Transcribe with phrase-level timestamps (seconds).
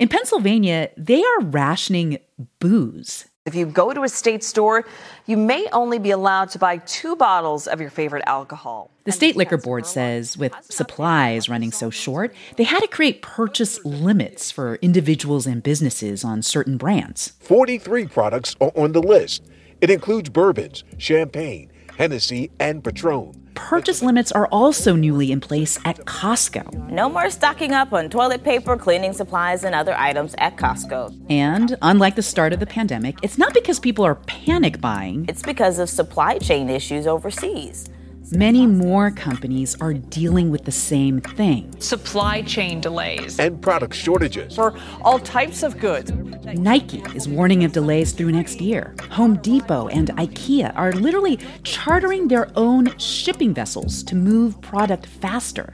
[0.00, 2.16] In Pennsylvania, they are rationing
[2.58, 3.26] booze.
[3.44, 4.86] If you go to a state store,
[5.26, 8.90] you may only be allowed to buy two bottles of your favorite alcohol.
[9.04, 13.84] The state liquor board says with supplies running so short, they had to create purchase
[13.84, 17.34] limits for individuals and businesses on certain brands.
[17.40, 19.42] 43 products are on the list.
[19.82, 23.49] It includes bourbons, champagne, Hennessy, and Patron.
[23.68, 26.90] Purchase limits are also newly in place at Costco.
[26.90, 31.14] No more stocking up on toilet paper, cleaning supplies, and other items at Costco.
[31.30, 35.42] And unlike the start of the pandemic, it's not because people are panic buying, It's
[35.42, 37.88] because of supply chain issues overseas.
[38.32, 41.74] Many more companies are dealing with the same thing.
[41.80, 43.38] supply chain delays.
[43.38, 44.54] And product shortages.
[44.54, 46.12] for all types of goods.
[46.54, 48.94] Nike is warning of delays through next year.
[49.10, 55.72] Home Depot and IKEA are literally chartering their own shipping vessels to move product faster.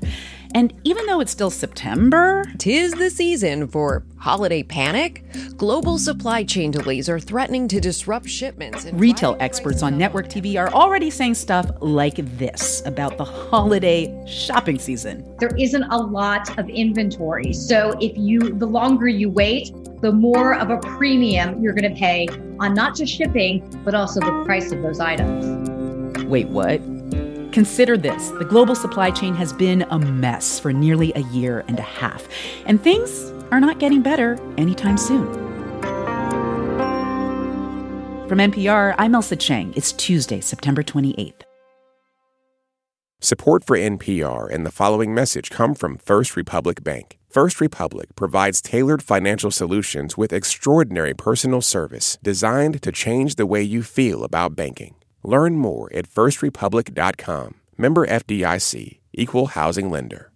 [0.56, 5.22] And even though it's still September, Tis the season for holiday panic.
[5.58, 8.86] Global supply chain delays are threatening to disrupt shipments.
[8.86, 14.10] and retail experts on network TV are already saying stuff like this about the holiday
[14.26, 15.30] shopping season.
[15.40, 17.52] there isn't a lot of inventory.
[17.52, 22.00] So if you the longer you wait, the more of a premium you're going to
[22.00, 22.28] pay
[22.60, 26.24] on not just shipping, but also the price of those items.
[26.24, 26.80] Wait, what?
[27.56, 31.78] Consider this the global supply chain has been a mess for nearly a year and
[31.78, 32.28] a half,
[32.66, 35.26] and things are not getting better anytime soon.
[38.28, 39.72] From NPR, I'm Ailsa Chang.
[39.74, 41.44] It's Tuesday, September 28th.
[43.22, 47.16] Support for NPR and the following message come from First Republic Bank.
[47.30, 53.62] First Republic provides tailored financial solutions with extraordinary personal service designed to change the way
[53.62, 54.94] you feel about banking.
[55.26, 57.54] Learn more at firstrepublic.com.
[57.76, 60.30] Member FDIC, Equal Housing Lender.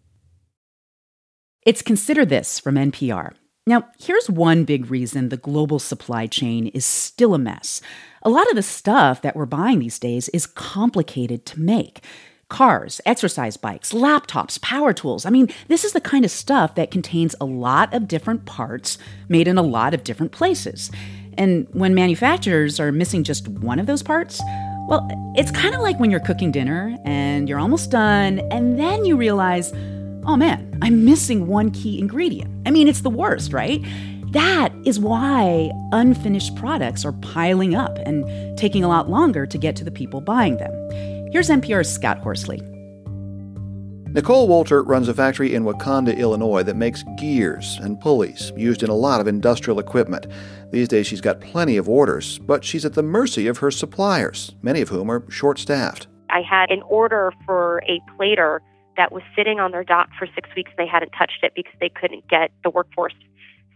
[1.65, 3.35] It's Consider This from NPR.
[3.69, 7.81] Now, here's one big reason the global supply chain is still a mess.
[8.23, 12.03] A lot of the stuff that we're buying these days is complicated to make.
[12.49, 15.25] Cars, exercise bikes, laptops, power tools.
[15.25, 18.99] I mean, this is the kind of stuff that contains a lot of different parts
[19.29, 20.91] made in a lot of different places.
[21.39, 24.43] And when manufacturers are missing just one of those parts,
[24.91, 29.05] well, it's kind of like when you're cooking dinner and you're almost done, and then
[29.05, 29.73] you realize,
[30.27, 32.51] oh man, I'm missing one key ingredient.
[32.67, 33.81] I mean, it's the worst, right?
[34.33, 39.77] That is why unfinished products are piling up and taking a lot longer to get
[39.77, 40.73] to the people buying them.
[41.31, 42.61] Here's NPR's Scott Horsley.
[44.13, 48.91] Nicole Wolter runs a factory in Wauconda, Illinois that makes gears and pulleys used in
[48.91, 50.27] a lot of industrial equipment.
[50.73, 54.57] These days she's got plenty of orders, but she's at the mercy of her suppliers,
[54.63, 56.09] many of whom are short staffed.
[56.29, 58.61] I had an order for a plater
[58.97, 60.73] that was sitting on their dock for six weeks.
[60.77, 63.15] They hadn't touched it because they couldn't get the workforce.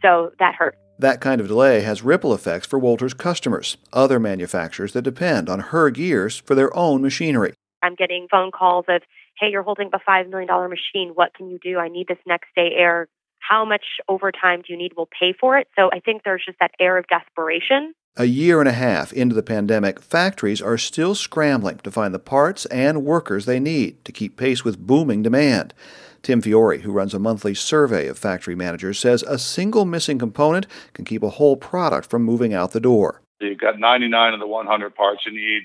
[0.03, 0.77] So that hurt.
[0.99, 5.61] That kind of delay has ripple effects for Wolter's customers, other manufacturers that depend on
[5.61, 7.55] her gears for their own machinery.
[7.85, 9.03] I'm getting phone calls of,
[9.39, 11.13] hey, you're holding up a $5 million machine.
[11.15, 11.79] What can you do?
[11.79, 13.09] I need this next day air.
[13.39, 14.93] How much overtime do you need?
[14.97, 15.69] We'll pay for it.
[15.77, 17.95] So I think there's just that air of desperation.
[18.17, 22.21] A year and a half into the pandemic, factories are still scrambling to find the
[22.21, 25.75] parts and workers they need to keep pace with booming demand.
[26.23, 30.67] Tim Fiore, who runs a monthly survey of factory managers, says a single missing component
[30.95, 33.21] can keep a whole product from moving out the door.
[33.41, 35.65] You've got 99 of the 100 parts you need,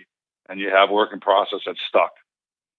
[0.50, 2.12] and you have work in process that's stuck.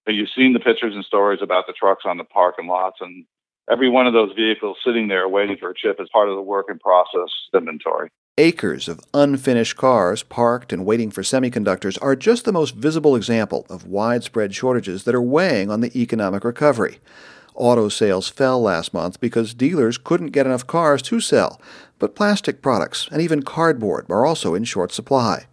[0.04, 3.26] But you've seen the pictures and stories about the trucks on the parking lots, and
[3.70, 6.42] every one of those vehicles sitting there waiting for a chip is part of the
[6.42, 8.10] work in process inventory.
[8.38, 13.66] Acres of unfinished cars parked and waiting for semiconductors are just the most visible example
[13.68, 17.00] of widespread shortages that are weighing on the economic recovery.
[17.54, 21.60] Auto sales fell last month because dealers couldn't get enough cars to sell,
[21.98, 25.44] but plastic products and even cardboard are also in short supply.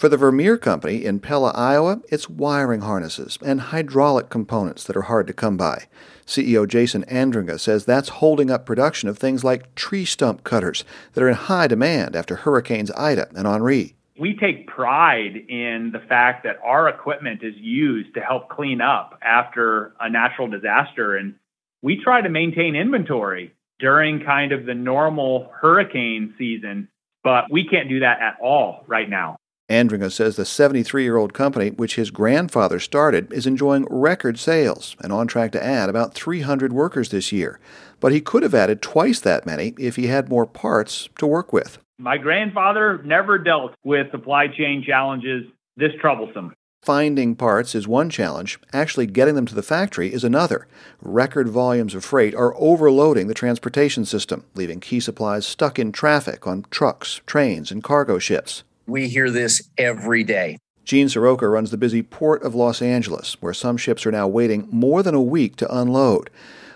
[0.00, 5.02] For the Vermeer Company in Pella, Iowa, it's wiring harnesses and hydraulic components that are
[5.02, 5.88] hard to come by.
[6.26, 11.22] CEO Jason Andringa says that's holding up production of things like tree stump cutters that
[11.22, 13.94] are in high demand after Hurricanes Ida and Henri.
[14.18, 19.18] We take pride in the fact that our equipment is used to help clean up
[19.20, 21.14] after a natural disaster.
[21.14, 21.34] And
[21.82, 26.88] we try to maintain inventory during kind of the normal hurricane season,
[27.22, 29.36] but we can't do that at all right now.
[29.70, 34.96] Andringa says the 73 year old company, which his grandfather started, is enjoying record sales
[35.00, 37.60] and on track to add about 300 workers this year.
[38.00, 41.52] But he could have added twice that many if he had more parts to work
[41.52, 41.78] with.
[41.98, 45.46] My grandfather never dealt with supply chain challenges
[45.76, 46.52] this troublesome.
[46.82, 50.66] Finding parts is one challenge, actually getting them to the factory is another.
[51.00, 56.46] Record volumes of freight are overloading the transportation system, leaving key supplies stuck in traffic
[56.46, 58.64] on trucks, trains, and cargo ships.
[58.90, 60.58] We hear this every day.
[60.84, 64.66] Gene Soroka runs the busy Port of Los Angeles, where some ships are now waiting
[64.72, 66.28] more than a week to unload.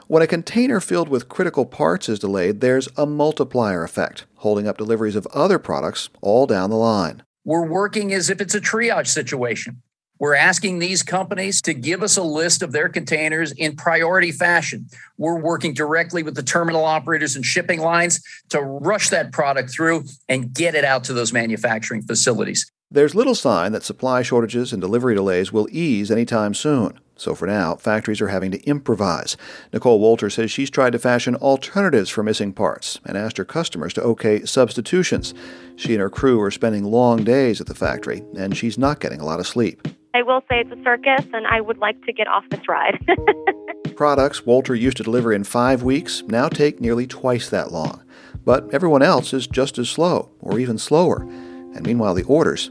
[0.07, 4.79] When a container filled with critical parts is delayed, there's a multiplier effect, holding up
[4.79, 7.25] deliveries of other products all down the line.
[7.45, 9.83] We're working as if it's a triage situation.
[10.25, 14.89] We're asking these companies to give us a list of their containers in priority fashion.
[15.19, 20.05] We're working directly with the terminal operators and shipping lines to rush that product through
[20.27, 22.73] and get it out to those manufacturing facilities.
[22.91, 26.99] There's little sign that supply shortages and delivery delays will ease anytime soon.
[27.17, 29.37] So for now, factories are having to improvise.
[29.75, 33.93] Nicole Wolter says she's tried to fashion alternatives for missing parts and asked her customers
[33.93, 35.35] to okay substitutions.
[35.77, 39.21] She and her crew are spending long days at the factory, and she's not getting
[39.21, 39.87] a lot of sleep.
[40.15, 43.05] I will say it's a circus, and I would like to get off this ride.
[43.97, 48.01] Products Wolter used to deliver in five weeks now take nearly twice that long.
[48.45, 51.23] But everyone else is just as slow, or even slower.
[51.23, 52.71] And meanwhile, the orders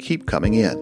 [0.00, 0.80] keep coming in.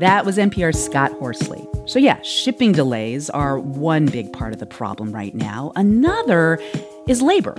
[0.00, 1.64] That was NPR's Scott Horsley.
[1.86, 5.70] So, yeah, shipping delays are one big part of the problem right now.
[5.76, 6.58] Another
[7.06, 7.54] is labor.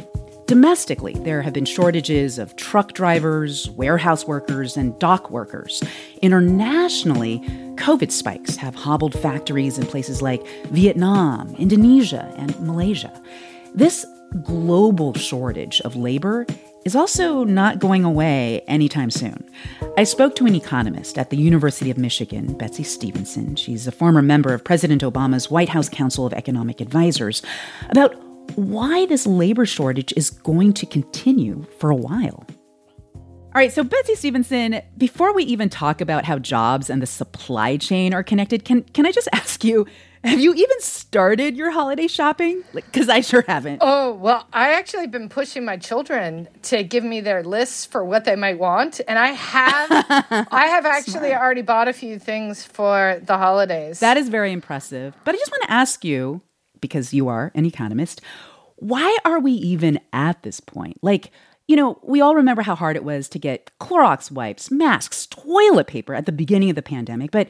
[0.51, 5.81] Domestically, there have been shortages of truck drivers, warehouse workers, and dock workers.
[6.21, 7.39] Internationally,
[7.75, 13.13] COVID spikes have hobbled factories in places like Vietnam, Indonesia, and Malaysia.
[13.73, 14.05] This
[14.43, 16.45] global shortage of labor
[16.83, 19.49] is also not going away anytime soon.
[19.97, 23.55] I spoke to an economist at the University of Michigan, Betsey Stevenson.
[23.55, 27.41] She's a former member of President Obama's White House Council of Economic Advisors,
[27.89, 28.13] about
[28.55, 32.45] why this labor shortage is going to continue for a while.
[33.53, 37.75] All right, so Betsey Stevenson, before we even talk about how jobs and the supply
[37.75, 39.85] chain are connected, can can I just ask you
[40.23, 42.63] have you even started your holiday shopping?
[42.75, 43.79] Because I sure haven't.
[43.81, 48.25] Oh, well, I actually been pushing my children to give me their lists for what
[48.25, 49.01] they might want.
[49.07, 49.87] And I have
[50.51, 51.41] I have actually Smart.
[51.41, 53.99] already bought a few things for the holidays.
[53.99, 55.15] That is very impressive.
[55.23, 56.41] But I just want to ask you,
[56.81, 58.21] because you are an economist,
[58.77, 60.97] why are we even at this point?
[61.01, 61.31] Like,
[61.67, 65.87] you know, we all remember how hard it was to get Clorox wipes, masks, toilet
[65.87, 67.47] paper at the beginning of the pandemic, but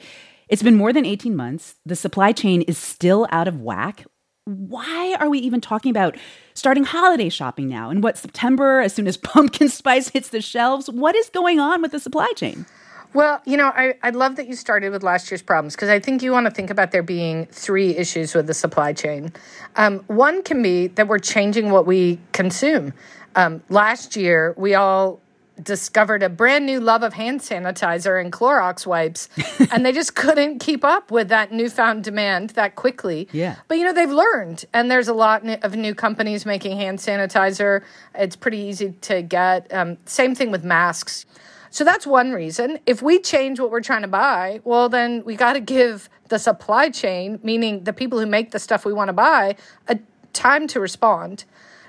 [0.50, 1.76] it's been more than 18 months.
[1.86, 4.06] The supply chain is still out of whack.
[4.44, 6.18] Why are we even talking about
[6.54, 7.90] starting holiday shopping now?
[7.90, 10.90] And what, September, as soon as pumpkin spice hits the shelves?
[10.90, 12.66] What is going on with the supply chain?
[13.14, 16.00] Well, you know, I, I love that you started with last year's problems because I
[16.00, 19.34] think you want to think about there being three issues with the supply chain.
[19.76, 22.94] Um, one can be that we're changing what we consume.
[23.36, 25.20] Um, last year, we all
[25.62, 29.30] discovered a brand new love of hand sanitizer and Clorox wipes,
[29.72, 33.28] and they just couldn't keep up with that newfound demand that quickly.
[33.32, 33.58] Yeah.
[33.68, 37.84] But you know, they've learned, and there's a lot of new companies making hand sanitizer.
[38.16, 39.72] It's pretty easy to get.
[39.74, 41.26] Um, same thing with masks.
[41.72, 42.80] So that's one reason.
[42.86, 46.38] If we change what we're trying to buy, well, then we got to give the
[46.38, 49.56] supply chain, meaning the people who make the stuff we want to buy,
[49.88, 49.98] a
[50.34, 51.46] time to respond.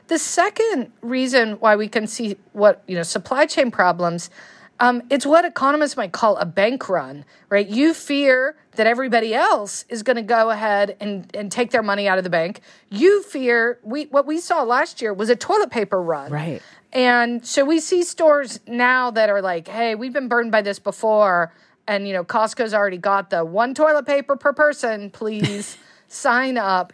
[0.06, 4.30] The second reason why we can see what, you know, supply chain problems,
[4.82, 7.68] um, it's what economists might call a bank run, right?
[7.68, 12.08] You fear that everybody else is going to go ahead and, and take their money
[12.08, 12.60] out of the bank.
[12.90, 16.32] You fear we what we saw last year was a toilet paper run.
[16.32, 16.60] Right.
[16.92, 20.80] And so we see stores now that are like, hey, we've been burned by this
[20.80, 21.54] before.
[21.86, 26.92] And, you know, Costco's already got the one toilet paper per person, please sign up.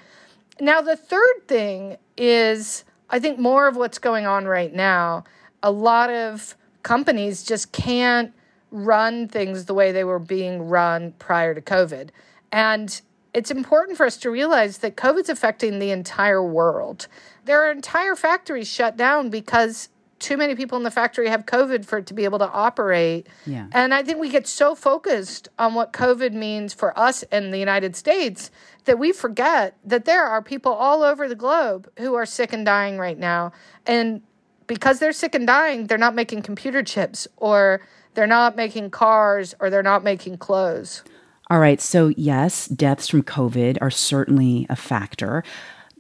[0.61, 5.25] Now, the third thing is I think more of what's going on right now,
[5.63, 8.33] a lot of companies just can't
[8.71, 12.11] run things the way they were being run prior to COVID.
[12.53, 13.01] And
[13.35, 17.09] it's important for us to realize that COVID's affecting the entire world.
[17.45, 21.85] There are entire factories shut down because too many people in the factory have COVID
[21.85, 23.29] for it to be able to operate.
[23.47, 23.69] Yeah.
[23.73, 27.59] And I think we get so focused on what COVID means for us in the
[27.59, 28.51] United States
[28.85, 32.67] that we forget that there are people all over the globe who are sick and
[32.67, 33.53] dying right now.
[33.87, 34.23] And
[34.69, 37.81] because they're sick and dying, they're not making computer chips or
[38.15, 41.03] they're not making cars or they're not making clothes.
[41.51, 41.81] All right.
[41.81, 45.43] So, yes, deaths from COVID are certainly a factor.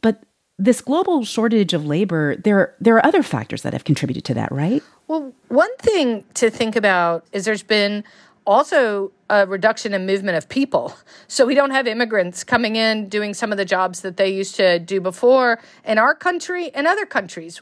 [0.03, 0.23] But
[0.59, 4.53] this global shortage of labor, there, there are other factors that have contributed to that,
[4.53, 4.83] right?
[5.07, 8.05] Well, one thing to think about is there's been
[8.47, 10.95] also a reduction in movement of people.
[11.29, 14.57] So we don't have immigrants coming in doing some of the jobs that they used
[14.57, 17.61] to do before in our country and other countries.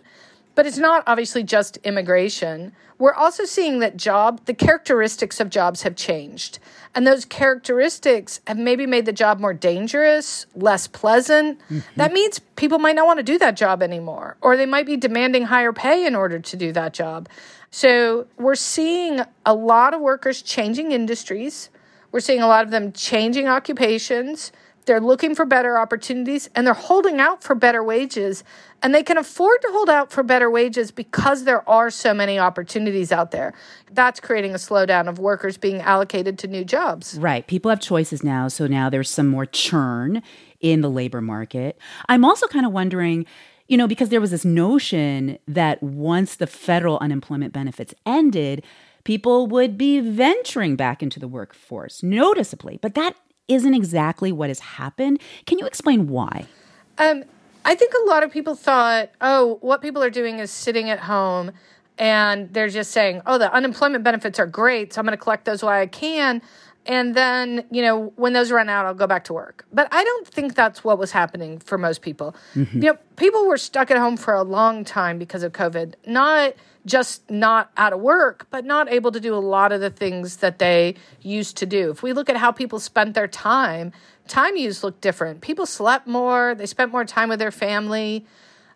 [0.56, 2.72] But it's not obviously just immigration.
[2.98, 6.58] We're also seeing that job, the characteristics of jobs have changed.
[6.94, 11.60] And those characteristics have maybe made the job more dangerous, less pleasant.
[11.68, 11.80] Mm-hmm.
[11.96, 14.96] That means people might not want to do that job anymore, or they might be
[14.96, 17.28] demanding higher pay in order to do that job.
[17.70, 21.68] So we're seeing a lot of workers changing industries.
[22.12, 24.52] We're seeing a lot of them changing occupations.
[24.86, 28.44] They're looking for better opportunities and they're holding out for better wages.
[28.82, 32.38] And they can afford to hold out for better wages because there are so many
[32.38, 33.52] opportunities out there.
[33.90, 37.18] That's creating a slowdown of workers being allocated to new jobs.
[37.20, 37.46] Right.
[37.46, 38.48] People have choices now.
[38.48, 40.22] So now there's some more churn
[40.60, 41.78] in the labor market.
[42.08, 43.26] I'm also kind of wondering
[43.68, 48.64] you know, because there was this notion that once the federal unemployment benefits ended,
[49.02, 52.78] people would be venturing back into the workforce noticeably.
[52.80, 53.16] But that
[53.48, 55.20] isn't exactly what has happened.
[55.46, 56.46] Can you explain why?
[56.98, 57.24] Um,
[57.64, 61.00] I think a lot of people thought, oh, what people are doing is sitting at
[61.00, 61.52] home
[61.98, 65.46] and they're just saying, oh, the unemployment benefits are great, so I'm going to collect
[65.46, 66.42] those while I can.
[66.84, 69.66] And then, you know, when those run out, I'll go back to work.
[69.72, 72.36] But I don't think that's what was happening for most people.
[72.54, 72.82] Mm-hmm.
[72.82, 76.54] You know, people were stuck at home for a long time because of COVID, not
[76.86, 80.36] just not out of work, but not able to do a lot of the things
[80.36, 81.90] that they used to do.
[81.90, 83.92] If we look at how people spent their time,
[84.28, 85.40] time use looked different.
[85.40, 88.24] People slept more, they spent more time with their family.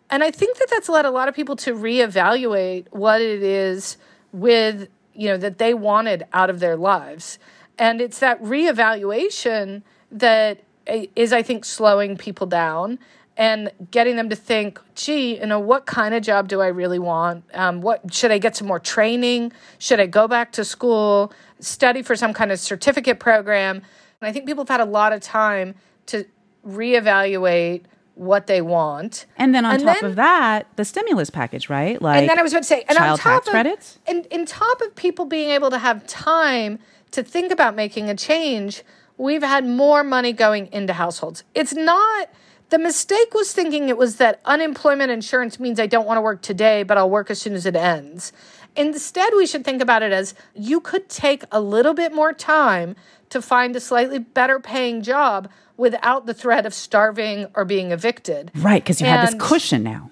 [0.09, 3.97] And I think that that's led a lot of people to reevaluate what it is
[4.33, 7.39] with, you know, that they wanted out of their lives.
[7.77, 12.99] And it's that reevaluation that eh, is, I think, slowing people down
[13.41, 16.99] and getting them to think, gee, you know, what kind of job do I really
[16.99, 17.43] want?
[17.55, 19.51] Um, what should I get some more training?
[19.79, 23.77] Should I go back to school, study for some kind of certificate program?
[23.77, 25.73] And I think people have had a lot of time
[26.05, 26.23] to
[26.63, 27.81] reevaluate
[28.13, 29.25] what they want.
[29.37, 31.99] And then on and top then, of that, the stimulus package, right?
[31.99, 33.99] Like And then I was about to say, and child on top tax of, credits?
[34.05, 36.77] And in top of people being able to have time
[37.09, 38.83] to think about making a change,
[39.17, 41.43] we've had more money going into households.
[41.55, 42.29] It's not
[42.71, 46.41] the mistake was thinking it was that unemployment insurance means I don't want to work
[46.41, 48.31] today, but I'll work as soon as it ends.
[48.77, 52.95] Instead, we should think about it as you could take a little bit more time
[53.29, 58.51] to find a slightly better paying job without the threat of starving or being evicted.
[58.55, 60.09] Right, because you and have this cushion now.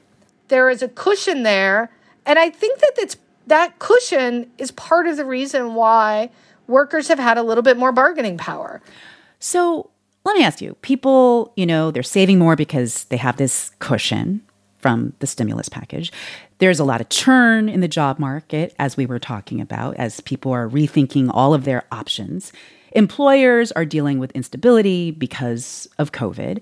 [0.50, 1.90] There is a cushion there.
[2.26, 3.16] And I think that it's,
[3.48, 6.30] that cushion is part of the reason why
[6.68, 8.82] workers have had a little bit more bargaining power.
[9.40, 9.92] So
[10.26, 14.42] let me ask you people, you know, they're saving more because they have this cushion
[14.80, 16.12] from the stimulus package.
[16.60, 20.22] There's a lot of churn in the job market, as we were talking about, as
[20.22, 22.52] people are rethinking all of their options.
[22.94, 26.62] Employers are dealing with instability because of COVID.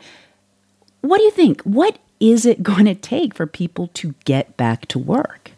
[1.01, 1.61] What do you think?
[1.61, 5.51] What is it going to take for people to get back to work?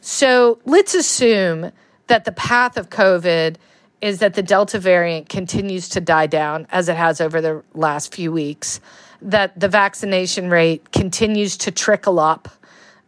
[0.00, 1.72] So let's assume
[2.06, 3.56] that the path of COVID
[4.00, 8.14] is that the Delta variant continues to die down as it has over the last
[8.14, 8.80] few weeks,
[9.22, 12.48] that the vaccination rate continues to trickle up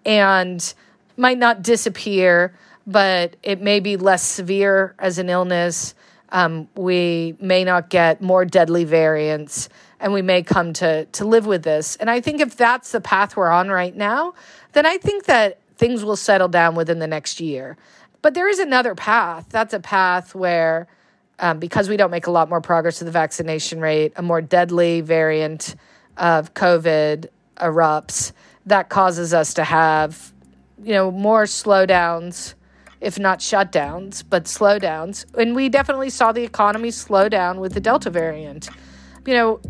[0.05, 0.75] and
[1.17, 2.55] might not disappear,
[2.87, 5.95] but it may be less severe as an illness.
[6.31, 9.69] Um, we may not get more deadly variants,
[10.01, 11.97] and we may come to, to live with this.
[11.97, 14.35] And I think if that's the path we're on right now,
[14.73, 17.77] then I think that things will settle down within the next year.
[18.23, 19.47] But there is another path.
[19.51, 20.89] That's a path where,
[21.39, 24.41] um, because we don't make a lot more progress with the vaccination rate, a more
[24.41, 25.77] deadly variant
[26.17, 28.33] of COVID erupts
[28.67, 30.33] that causes us to have,
[30.83, 32.55] you know, more slowdowns,
[33.01, 35.25] if not shutdowns, but slowdowns.
[35.37, 38.69] And we definitely saw the economy slow down with the Delta variant.
[39.27, 39.61] You know,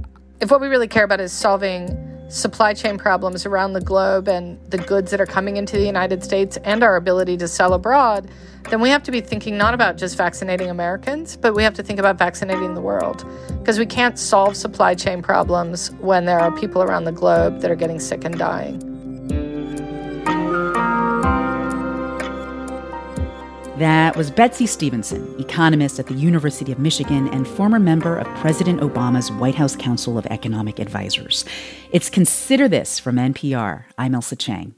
[0.40, 4.58] if what we really care about is solving supply chain problems around the globe and
[4.70, 8.30] the goods that are coming into the United States and our ability to sell abroad,
[8.70, 11.82] then we have to be thinking not about just vaccinating Americans, but we have to
[11.82, 13.25] think about vaccinating the world.
[13.58, 17.70] Because we can't solve supply chain problems when there are people around the globe that
[17.70, 18.88] are getting sick and dying.
[23.78, 28.80] That was Betsey Stevenson, economist at the University of Michigan and former member of President
[28.80, 31.44] Obama's White House Council of Economic Advisors.
[31.92, 33.85] It's Consider This from NPR.
[33.97, 34.75] I'm Ailsa Chang.